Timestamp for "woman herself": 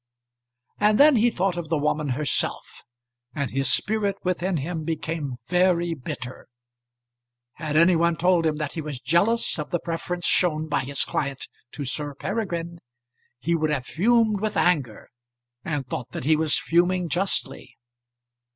1.77-2.81